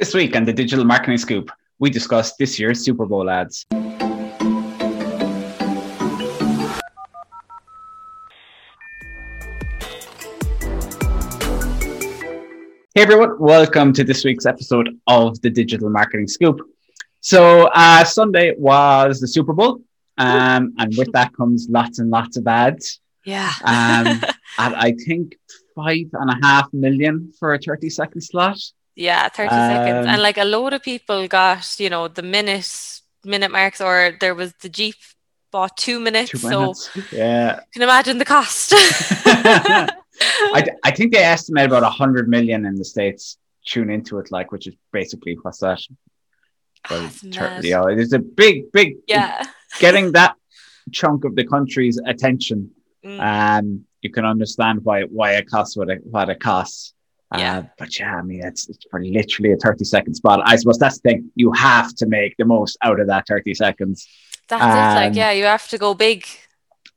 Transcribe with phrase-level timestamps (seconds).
[0.00, 3.66] This week on the Digital Marketing Scoop, we discuss this year's Super Bowl ads.
[12.94, 16.62] Hey everyone, welcome to this week's episode of the Digital Marketing Scoop.
[17.20, 19.82] So, uh, Sunday was the Super Bowl,
[20.16, 23.00] um, and with that comes lots and lots of ads.
[23.26, 23.52] Yeah.
[23.64, 24.22] Um,
[24.58, 25.36] at I think
[25.76, 28.58] five and a half million for a 30 second slot.
[29.00, 30.06] Yeah, 30 seconds.
[30.06, 34.34] And like a load of people got, you know, the minute minute marks or there
[34.34, 34.94] was the Jeep
[35.50, 36.30] bought two minutes.
[36.30, 36.74] Two so.
[37.10, 37.56] Yeah.
[37.56, 38.72] you can imagine the cost.
[38.76, 44.52] I, I think they estimate about 100 million in the States tune into it, like,
[44.52, 45.80] which is basically what's that?
[46.90, 49.46] Well, That's tur- you know, it is a big, big, yeah.
[49.78, 50.36] getting that
[50.92, 52.70] chunk of the country's attention.
[53.02, 53.20] Mm.
[53.20, 56.94] Um, you can understand why why it costs what it what it costs.
[57.38, 57.58] Yeah.
[57.58, 60.40] Uh, but yeah, I mean, it's, it's for literally a 30 second spot.
[60.44, 61.30] I suppose that's the thing.
[61.36, 64.08] You have to make the most out of that 30 seconds.
[64.48, 65.00] That's it.
[65.00, 66.26] Like, Um, yeah, you have to go big.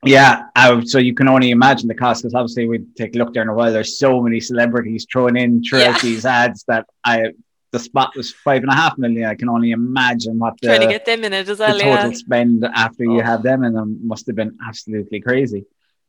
[0.06, 3.34] Yeah, uh, so you can only imagine the cost because obviously we take a look
[3.34, 3.72] there in a while.
[3.72, 6.00] There's so many celebrities thrown in throughout Yeah.
[6.02, 7.32] these ads that I
[7.72, 9.26] the spot was five and a half million.
[9.28, 11.80] I can only imagine what the, Trying to get them in it as the well.
[11.80, 12.12] total Yeah.
[12.12, 13.24] spend after you Oh.
[13.24, 15.66] have them and them must have been absolutely crazy.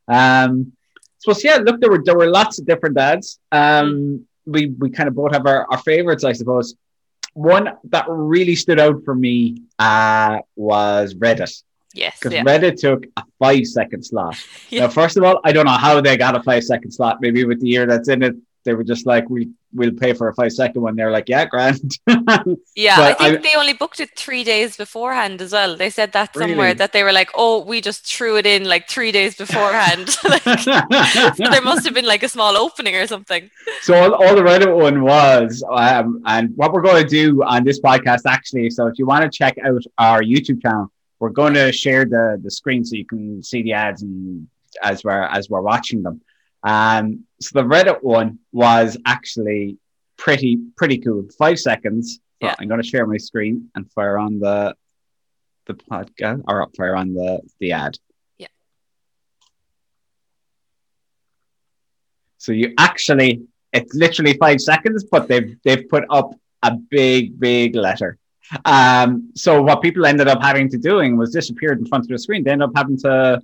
[0.07, 0.73] Um,
[1.33, 3.39] so yeah, look, there were there were lots of different ads.
[3.53, 6.75] Um, we we kind of both have our, our favorites, I suppose.
[7.33, 11.63] One that really stood out for me uh, was Reddit
[11.95, 12.19] Yes.
[12.19, 12.45] because Yeah.
[12.45, 14.37] Reddit took a five second slot.
[14.71, 14.83] Yeah.
[14.83, 17.19] Now, first of all, I don't know how they got a five second slot.
[17.21, 18.35] Maybe with the year that's in it,
[18.65, 20.95] they were just like, we we'll pay for a five second one.
[20.97, 21.99] They're like, yeah, grand.
[22.77, 25.77] Yeah, I think I- they only booked it three days beforehand as well.
[25.77, 26.75] They said that somewhere Really?
[26.75, 30.43] that they were like, "Oh, we just threw it in like three days beforehand." like,
[31.37, 33.49] so there must have been like a small opening or something.
[33.83, 37.65] so all, all the Reddit one was, um, and what we're going to do on
[37.65, 38.71] this podcast actually.
[38.71, 42.41] So if you want to check out our YouTube channel, we're going to share the
[42.43, 44.49] the screen so you can see the ads and
[44.83, 46.21] as we're as we're watching them.
[46.65, 49.79] Um, so the Reddit one was actually
[50.17, 51.27] pretty pretty cool.
[51.39, 52.21] Five seconds.
[52.43, 52.55] So Yeah.
[52.59, 54.75] I'm going to share my screen and fire on the
[55.67, 57.99] the podcast or up fire on the the ad.
[58.39, 58.49] Yeah.
[62.39, 67.75] So you actually, it's literally five seconds, but they've they've put up a big big
[67.77, 68.19] letter.
[68.65, 72.19] Um, so what people ended up having to doing was disappeared in front of the
[72.19, 72.45] screen.
[72.45, 73.41] They ended up having to,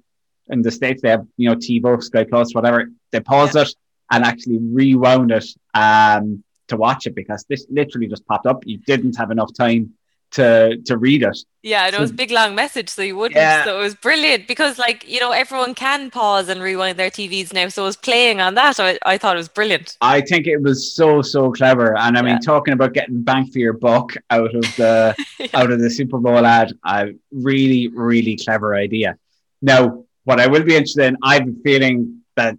[0.49, 2.91] in the states, they have you know TiVo, Sky Plus, whatever.
[3.11, 3.75] They paused it
[4.11, 8.63] and actually rewound it um, to watch it because this literally just popped up.
[8.67, 9.93] You didn't have enough time
[10.33, 11.37] to to read it.
[11.63, 13.37] Yeah, and it was a big long message, so you wouldn't.
[13.37, 13.65] Yeah.
[13.65, 17.53] So it was brilliant because, like, you know, everyone can pause and rewind their TVs
[17.53, 17.69] now.
[17.69, 18.79] So it was playing on that.
[18.79, 19.97] I, I thought it was brilliant.
[20.01, 22.39] I think it was so so clever, and I mean, Yeah.
[22.39, 25.17] talking about getting bang for your buck out of the
[25.55, 29.17] out of the Super Bowl ad, a really really clever idea.
[29.61, 32.57] Now, what I will be interested in, I have a feeling that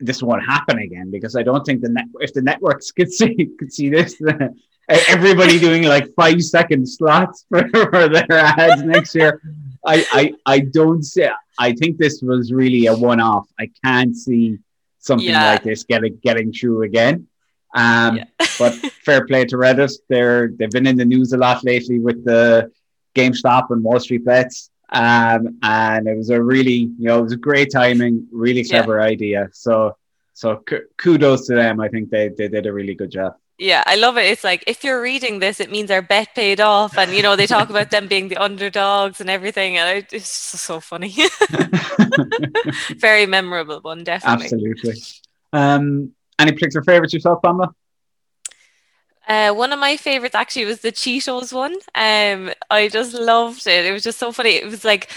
[0.00, 3.48] this won't happen again because I don't think the net if the networks could see
[3.58, 4.20] could see this.
[5.08, 9.40] Everybody doing like five second slots for, for their ads next year.
[9.86, 11.28] I, I I don't see.
[11.58, 13.46] I think this was really a one off.
[13.58, 14.58] I can't see
[14.98, 15.52] something Yeah.
[15.52, 17.28] like this getting getting through again.
[17.74, 18.24] Um, Yeah.
[18.58, 18.74] but
[19.06, 19.92] fair play to Reddit.
[20.08, 22.72] They're they've been in the news a lot lately with the
[23.14, 24.70] GameStop and Wall Street bets.
[24.92, 28.78] Um, and it was a really, you know, it was a great timing, really Yeah.
[28.82, 29.48] clever idea.
[29.52, 29.96] So,
[30.34, 31.80] so k- kudos to them.
[31.80, 33.34] I think they, they did a really good job.
[33.58, 34.22] Yeah, I love it.
[34.24, 37.36] It's like if you're reading this, it means our bet paid off, and you know
[37.36, 41.14] they talk about them being the underdogs and everything, and it's just so funny.
[42.96, 44.44] Very memorable one, definitely.
[44.44, 44.94] Absolutely.
[45.52, 47.74] Um, any particular favorites yourself, Pamela?
[49.30, 51.76] Uh, one of my favorites actually was the Cheetos one.
[51.94, 53.86] Um, I just loved it.
[53.86, 54.56] It was just so funny.
[54.56, 55.08] It was like,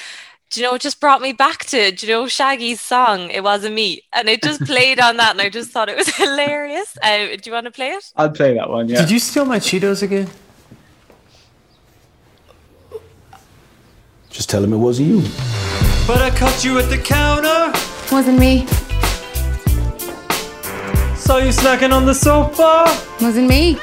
[0.51, 3.41] do you know, it just brought me back to, do you know, Shaggy's song, It
[3.41, 4.03] Wasn't Me.
[4.13, 6.95] And it just played on that, and I just thought it was hilarious.
[7.01, 8.03] Uh, do you want to play it?
[8.15, 8.87] I'll play that one.
[8.87, 9.01] Yeah.
[9.01, 10.29] Did you steal my Cheetos again?
[14.29, 15.21] Just tell him it wasn't you.
[16.05, 17.71] But I caught you at the counter.
[18.11, 18.67] Wasn't me.
[21.17, 22.85] Saw you snacking on the sofa.
[23.19, 23.79] Wasn't me.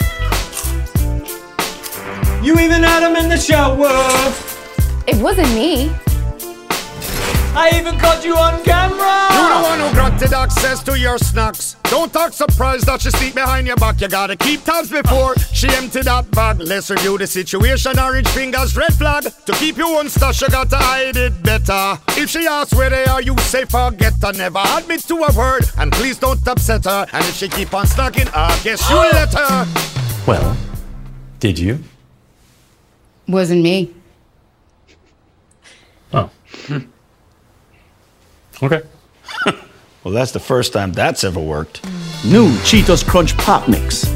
[2.43, 3.89] You even had him in the shower.
[5.07, 5.91] It wasn't me.
[7.53, 9.29] I even caught you on camera.
[9.35, 11.77] You the one who granted access to your snacks.
[11.85, 14.01] Don't act surprised that she sneak behind your back.
[14.01, 16.61] You gotta keep tabs before she empty that bag.
[16.61, 17.99] Let's review the situation.
[17.99, 19.25] Orange fingers, red flag.
[19.25, 21.99] To keep you on stash, you gotta hide it better.
[22.11, 24.33] If she asks where they are, you say forget her.
[24.33, 27.05] Never admit to a word, and please don't upset her.
[27.13, 29.67] And if she keep on snacking, I guess you let her.
[30.27, 30.57] Well,
[31.41, 31.81] Did you?
[33.31, 33.95] Wasn't me.
[36.13, 36.29] Oh.
[36.67, 36.79] Hmm.
[38.63, 38.83] Okay.
[40.03, 41.85] Well, that's the first time that's ever worked.
[42.25, 44.09] New Cheetos Crunch Pop Mix.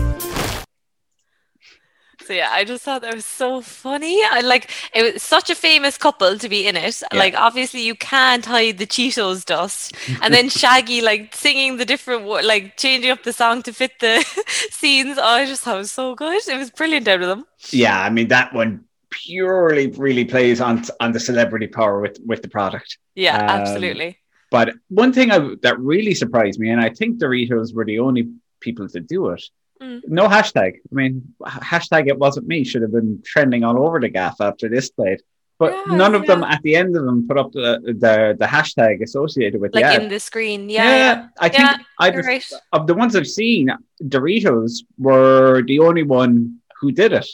[2.24, 4.18] So yeah, I just thought that was so funny.
[4.30, 7.02] I like it was such a famous couple to be in it.
[7.12, 12.24] Like obviously you can't hide the Cheetos dust, and then Shaggy like singing the different
[12.24, 14.24] like changing up the song to fit the
[14.70, 15.18] scenes.
[15.18, 16.40] Oh, I just thought it was so good.
[16.48, 17.44] It was brilliant out of them.
[17.68, 18.86] Yeah, I mean that one
[19.22, 22.98] purely really plays on on the celebrity power with with the product.
[23.14, 24.18] Yeah, Um, absolutely.
[24.50, 28.28] But one thing I, that really surprised me, and I think Doritos were the only
[28.60, 29.42] people to do it.
[29.82, 30.00] Mm.
[30.06, 30.72] No hashtag.
[30.90, 34.68] I mean, hashtag it wasn't me should have been trending all over the gaff after
[34.68, 35.20] this played.
[35.58, 38.46] But Yeah, none of them at the end of them put up the the, the
[38.56, 40.68] hashtag associated with Like the in the screen.
[40.68, 41.16] Yeah, yeah.
[41.38, 42.44] I think Yeah, I right.
[42.72, 43.64] of the ones I've seen,
[44.02, 47.28] Doritos were the only one who did it.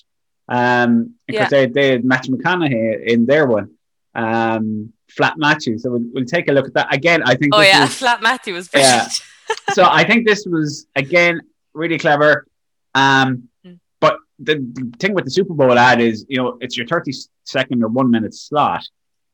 [0.50, 1.48] Um, because Yeah.
[1.48, 3.70] they, they had Matthew McConaughey in their one,
[4.16, 5.78] um, Flat Matthew.
[5.78, 7.22] So we'll, we'll take a look at that again.
[7.24, 7.54] I think.
[7.54, 9.06] Oh yeah, was- Flat Matthew was Yeah.
[9.72, 11.40] so I think this was again
[11.74, 12.46] really clever.
[12.94, 13.78] Um, Mm.
[14.00, 17.12] but the, the thing with the Super Bowl ad is, you know, it's your thirty
[17.44, 18.82] second or one minute slot,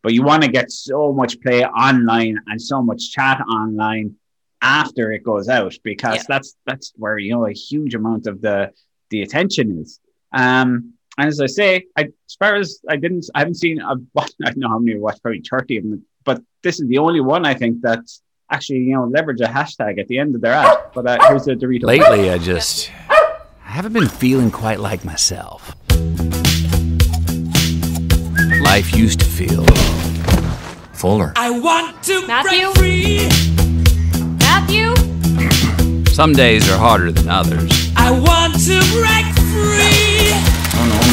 [0.03, 4.17] but you want to get so much play online and so much chat online
[4.63, 6.23] after it goes out because Yeah.
[6.29, 8.73] that's that's where you know a huge amount of the
[9.11, 10.01] the attention is.
[10.33, 13.81] Um, and as I say, I, as far as I didn't, I haven't seen.
[13.81, 14.95] I've, watched- I don't know how many.
[14.97, 18.23] I've Watched probably thirty of them, but this is the only one I think that's
[18.51, 20.77] actually you know leverage a hashtag at the end of their ad.
[20.95, 21.85] But uh, here's the Dorito.
[21.85, 25.75] Lately, I just I haven't been feeling quite like myself.
[28.63, 29.65] Life used to feel
[30.93, 31.33] fuller.
[31.37, 32.73] I want to Matthew?
[32.75, 33.29] break free.
[34.39, 34.95] Matthew?
[36.13, 37.93] Some days are harder than others.
[37.97, 41.06] I want to break free.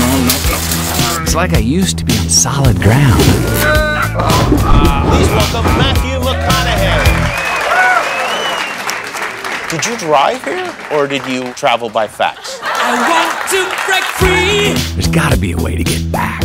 [1.24, 3.20] It's like I used to be on solid ground.
[5.10, 7.32] Please welcome Matthew McConaughey.
[9.72, 12.60] Did you drive here or did you travel by fax?
[12.62, 14.74] I want to break free.
[14.94, 16.44] There's gotta be a way to get back.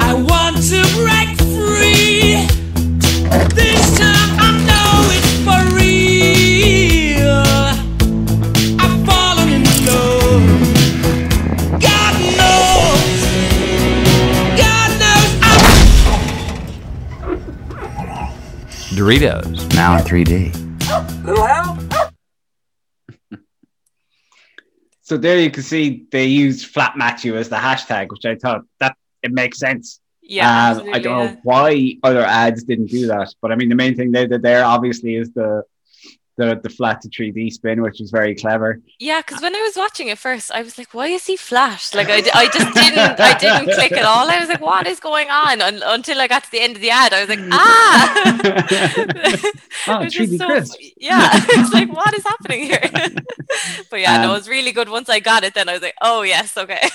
[0.00, 2.48] I want to break free.
[3.54, 4.19] This time
[19.00, 21.24] Doritos, now in 3D.
[21.24, 21.78] little help.
[25.00, 28.60] So there you can see they used Flat Matthew as the hashtag, which I thought
[28.78, 30.00] that it makes sense.
[30.20, 33.74] Yeah, Um, I don't know why other ads didn't do that, but I mean the
[33.74, 35.62] main thing they did there obviously is the
[36.40, 38.70] the the flat to 3D spin, which was very clever.
[39.08, 41.92] Yeah, because when I was watching it first, I was like, "Why is he flashed?"
[41.98, 44.26] Like I, I just didn't, I didn't click at all.
[44.34, 46.82] I was like, "What is going on?" Un- until I got to the end of
[46.82, 48.12] the ad, I was like, "Ah!"
[49.88, 50.78] Oh, It was just 3D so- crisp.
[51.10, 51.28] yeah,
[51.58, 52.80] it's like, "What is happening here?"
[53.90, 54.88] but yeah, no, Um, it was really good.
[54.88, 56.88] Once I got it, then I was like, "Oh yes, okay."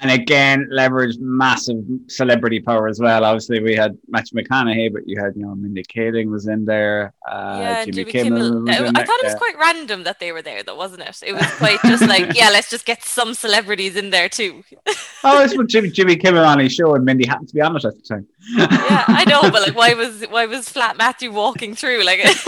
[0.00, 3.24] And again, leveraged massive celebrity power as well.
[3.24, 7.12] Obviously, we had Matthew McConaughey, but you had, you know, Mindy Kaling was in there.
[7.26, 8.70] Uh, yeah, Jimmy, Jimmy Kimmel, Kimmel.
[8.70, 9.06] I, in I there.
[9.06, 11.22] thought it was quite random that they were there, though, wasn't it?
[11.24, 14.64] It was quite just like, yeah, let's just get some celebrities in there too.
[15.26, 17.74] Oh, it's with Jimmy, Jimmy Kimmel on his show, and Mindy happened to be on
[17.74, 18.26] it at the time.
[18.58, 22.04] yeah, I know, but like, why was why was Flat Matthew walking through?
[22.04, 22.38] Like, if,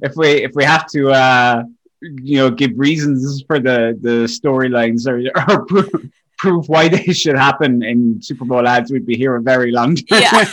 [0.00, 1.64] if we if we have to uh
[2.02, 5.16] you know give reasons for the the storylines or,
[5.52, 5.90] or prove,
[6.38, 9.96] prove why they should happen in Super Bowl ads, we'd be here a very long
[9.96, 10.46] time.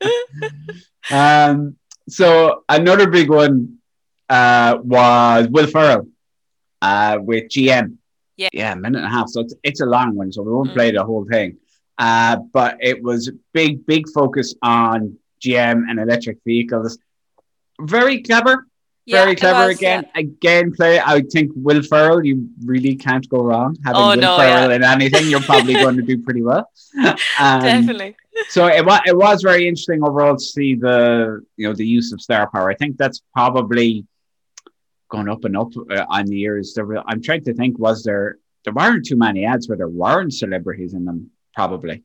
[1.10, 1.76] um,
[2.08, 3.78] so another big one
[4.28, 6.08] uh, was Will Ferrell
[6.80, 7.96] uh, with GM.
[8.36, 8.48] Yeah.
[8.52, 9.28] yeah, a minute and a half.
[9.28, 10.74] So it's, it's a long one, so we won't Mm.
[10.74, 11.58] play the whole thing.
[11.98, 16.98] Uh, but it was big, big focus on GM and electric vehicles.
[17.80, 18.66] Very clever,
[19.04, 20.06] Yeah, very clever was, again.
[20.14, 21.00] Again, play.
[21.00, 22.24] I think Will Ferrell.
[22.24, 24.76] You really can't go wrong having Oh, Will no, Ferrell yeah.
[24.76, 25.26] in anything.
[25.28, 26.68] You're probably going to do pretty well.
[27.40, 28.14] Um, Definitely.
[28.48, 32.12] so it was it was very interesting overall to see the you know the use
[32.12, 32.70] of star power.
[32.70, 34.06] I think that's probably
[35.08, 36.74] gone up and up uh, on the years.
[36.74, 39.88] There were, I'm trying to think, was there there weren't too many ads where there
[39.88, 42.04] weren't celebrities in them, probably.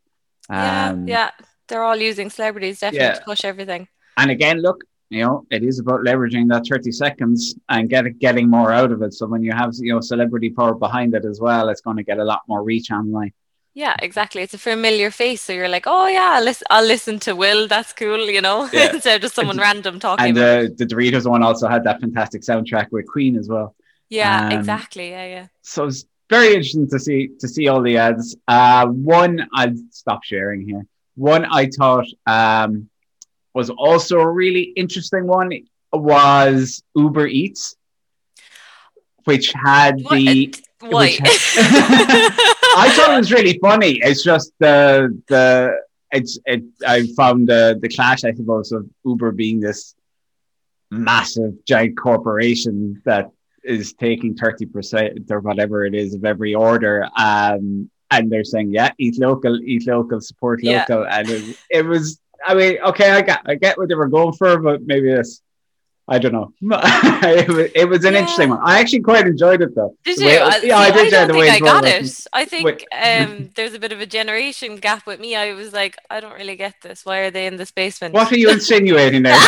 [0.49, 1.31] Yeah, Um, yeah.
[1.67, 3.13] They're all using celebrities definitely Yeah.
[3.19, 3.87] to push everything.
[4.17, 8.49] And again, look, you know, it is about leveraging that 30 seconds and get, getting
[8.49, 9.13] more out of it.
[9.13, 12.03] So when you have you know celebrity power behind it as well, it's going to
[12.03, 13.31] get a lot more reach online.
[13.73, 14.41] Yeah, exactly.
[14.41, 17.67] It's a familiar face, so you're like, oh yeah, I'll, lis- I'll listen to Will.
[17.67, 18.91] That's cool, you know, Yeah.
[18.93, 20.25] instead of just someone random talking.
[20.29, 23.75] And uh, the Doritos one also had that fantastic soundtrack with Queen as well.
[24.09, 25.11] Yeah, Um, exactly.
[25.11, 25.47] Yeah, yeah.
[25.61, 28.35] So it's very interesting to see to see all the ads.
[28.47, 30.83] Uh, one I'll stop sharing here.
[31.15, 32.89] One I thought um,
[33.53, 35.51] was also a really interesting one
[35.93, 37.75] was Uber Eats,
[39.25, 43.99] which had What- the which I thought it was really funny.
[44.03, 45.75] It's just the the
[46.11, 46.63] it's it.
[46.85, 49.95] I found the the clash, I suppose, of Uber being this
[50.91, 53.31] massive giant corporation that
[53.63, 57.07] is taking thirty percent or whatever it is of every order.
[57.17, 60.85] Um, and they're saying, "Yeah, eat local, eat local, support Yeah.
[60.87, 62.19] local," and it, it was.
[62.45, 65.41] I mean, okay, I get I get what they were going for, but maybe this.
[66.09, 66.53] I don't know.
[66.61, 68.19] it, was, it was an Yeah.
[68.21, 68.59] interesting one.
[68.63, 69.93] I actually quite enjoyed it though.
[70.05, 70.29] Did you?
[70.29, 71.13] it I, yeah, I see, did.
[71.13, 72.19] I don't the think I got was.
[72.21, 72.27] it.
[72.31, 75.35] I think um, there's a bit of a generation gap with me.
[75.35, 77.03] I was like, I don't really get this.
[77.05, 78.13] Why are they in this basement?
[78.13, 79.35] What are you insinuating there?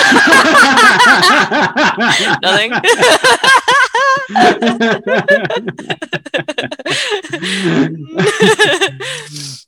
[2.42, 2.74] Nothing.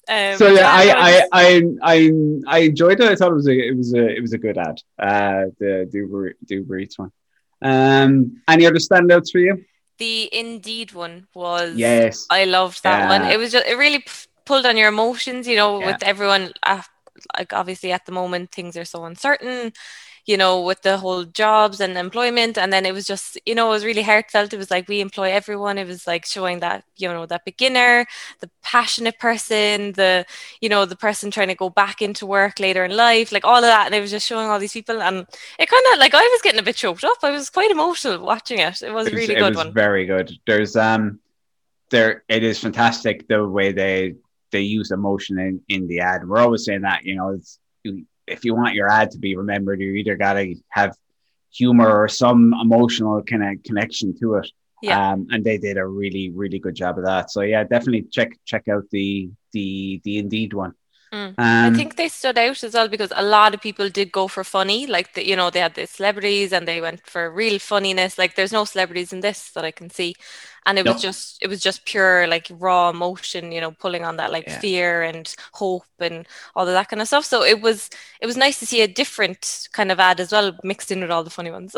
[0.07, 2.11] Um, so yeah, I, I, I, I,
[2.47, 3.07] I enjoyed it.
[3.09, 4.77] I thought it was a, it was a, it was a good ad.
[4.99, 7.11] Uh, the Uber, the Uber Eats one.
[7.61, 9.63] Um, any other standouts for you?
[9.97, 11.75] the Indeed one was.
[11.75, 12.25] Yes.
[12.31, 13.29] I loved that one.
[13.29, 14.09] It was just it really p-
[14.45, 15.85] pulled on your emotions, you know, Yeah.
[15.91, 16.53] with everyone.
[16.63, 16.81] Uh,
[17.37, 19.71] like obviously at the moment things are so uncertain,
[20.25, 23.67] you know, with the whole jobs and employment, and then it was just you know
[23.67, 24.53] it was really heartfelt.
[24.53, 25.77] It was like we employ everyone.
[25.77, 28.05] It was like showing that you know that beginner,
[28.39, 30.25] the passionate person, the
[30.61, 33.57] you know the person trying to go back into work later in life, like all
[33.57, 35.25] of that, and it was just showing all these people, and
[35.59, 37.17] it kind of like I was getting a bit choked up.
[37.23, 38.81] I was quite emotional watching it.
[38.81, 39.73] It was a It was- really it good was one.
[39.73, 40.31] Very good.
[40.45, 41.19] There's um,
[41.89, 44.15] there it is fantastic the way they
[44.51, 46.27] they use emotion in in the ad.
[46.27, 47.59] We're always saying that you know it's
[48.31, 50.95] if you want your ad to be remembered, you either gotta have
[51.53, 54.49] humor or some emotional kind of connection to it.
[54.81, 55.11] Yeah.
[55.11, 57.29] Um, and they did a really really good job of that.
[57.29, 60.73] So yeah, definitely check check out the the the Indeed one.
[61.13, 61.27] Mm.
[61.27, 64.29] Um, I think they stood out as well because a lot of people did go
[64.29, 64.87] for funny.
[64.87, 68.17] Like, the, you know, they had the celebrities and they went for real funniness.
[68.17, 70.15] Like, there's no celebrities in this that I can see.
[70.65, 74.17] And it was just, it was just pure, like, raw emotion, you know, pulling on
[74.17, 74.59] that, like, Yeah.
[74.59, 77.25] fear and hope and all of that kind of stuff.
[77.25, 77.89] So it was,
[78.21, 81.11] it was nice to see a different kind of ad as well, mixed in with
[81.11, 81.75] all the funny ones.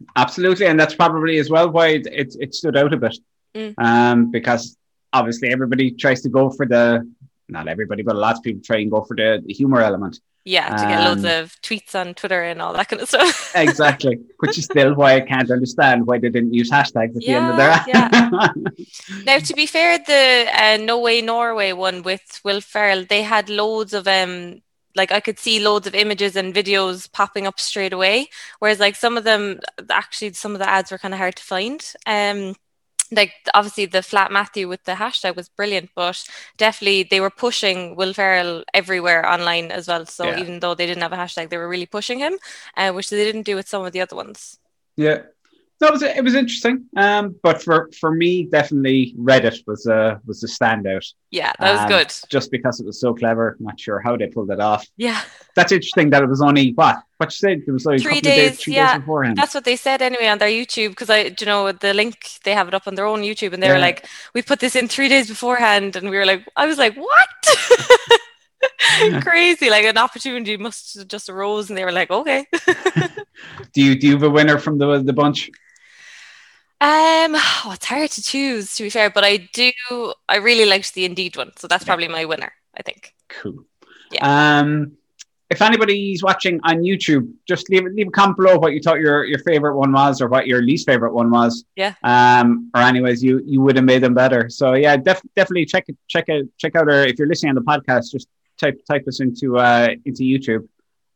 [0.16, 3.18] Absolutely, and that's probably as well why it, it, it stood out a bit.
[3.54, 3.74] Mm.
[3.78, 4.76] Um, because
[5.12, 7.10] obviously everybody tries to go for the
[7.48, 10.20] not everybody, but a lot of people try and go for the, the humor element.
[10.44, 13.52] yeah, to get loads Um, of tweets on Twitter and all that kind of stuff.
[13.56, 17.34] Exactly, which is still why I can't understand why they didn't use hashtags at the
[17.34, 17.74] end of their.
[17.88, 18.48] Yeah,
[19.24, 23.48] Now, to be fair, the uh, No Way Norway one with Will Ferrell, they had
[23.48, 24.62] loads of um,
[24.94, 28.28] like I could see loads of images and videos popping up straight away.
[28.60, 29.60] Whereas, like some of them,
[29.90, 31.80] actually, some of the ads were kind of hard to find.
[32.06, 32.54] Um,
[33.12, 36.24] like obviously the flat Matthew with the hashtag was brilliant, but
[36.56, 40.06] definitely they were pushing Will Ferrell everywhere online as well.
[40.06, 40.36] So Yeah.
[40.36, 42.38] even though they didn't have a hashtag, they were really pushing him,
[42.76, 44.58] uh, which they didn't do with some of the other ones.
[44.96, 45.22] yeah,
[45.80, 46.86] no, it was it was interesting.
[46.96, 51.06] Um, but for for me, definitely Reddit was a was a standout.
[51.30, 52.12] Yeah, that was Um, good.
[52.30, 53.56] Just because it was so clever.
[53.60, 54.86] Not sure how they pulled it off.
[54.96, 55.20] Yeah.
[55.54, 57.62] That's interesting that it was only what what you said.
[57.66, 59.36] It was a three days, days, three yeah, days beforehand.
[59.36, 60.90] that's what they said anyway on their YouTube.
[60.90, 63.52] Because I, do you know, the link they have it up on their own YouTube,
[63.52, 66.42] and they were like, "We put this in three days beforehand," and we were like,
[66.56, 67.28] "I was like, what?"
[69.22, 69.70] Crazy!
[69.70, 72.46] Like an opportunity must have just arose, and they were like, "Okay."
[73.72, 75.50] Do you do you have a winner from the the bunch?
[76.80, 79.72] Um, oh, it's hard to choose, to be fair, but I do.
[80.28, 82.52] I really liked the Indeed one, so that's probably my winner.
[82.76, 83.14] I think.
[83.28, 83.64] Cool.
[84.12, 84.60] Yeah.
[84.60, 84.92] Um,
[85.48, 89.24] if anybody's watching on YouTube, just leave leave a comment below what you thought your,
[89.24, 91.64] your favorite one was, or what your least favorite one was.
[91.76, 91.94] Yeah.
[92.02, 94.50] Um, or anyways, you you would have made them better.
[94.50, 97.54] So yeah, def- definitely check it check it check out our if you're listening on
[97.54, 98.28] the podcast, just
[98.60, 100.68] type type us into uh into YouTube.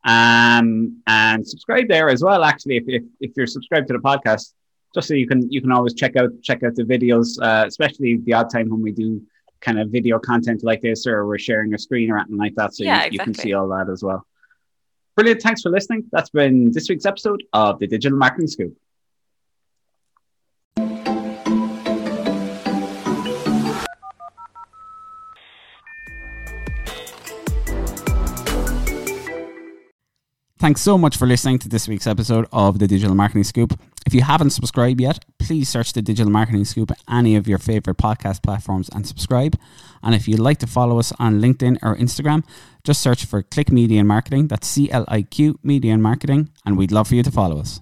[0.05, 2.45] Um, and subscribe there as well.
[2.45, 4.53] Actually, if, if if you're subscribed to the podcast,
[4.95, 8.19] just so you can you can always check out check out the videos, uh, especially
[8.25, 9.23] the odd time when we do
[9.61, 12.75] kind of video content like this, or we're sharing a screen or anything like that,
[12.75, 14.27] so Yeah, you, you can see all that as well.
[15.17, 15.43] Brilliant!
[15.43, 16.07] Thanks for listening.
[16.11, 18.77] That's been this week's episode of the Digital Marketing Scoop.
[30.59, 33.81] Thanks so much for listening to this week's episode of the Digital Marketing Scoop.
[34.11, 37.97] If you haven't subscribed yet, please search the Digital Marketing Scoop any of your favorite
[37.97, 39.57] podcast platforms and subscribe.
[40.03, 42.43] And if you'd like to follow us on LinkedIn or Instagram,
[42.83, 44.49] just search for Cliq Media and Marketing.
[44.49, 47.61] That's C L I Q Media and Marketing, and we'd love for you to follow
[47.61, 47.81] us.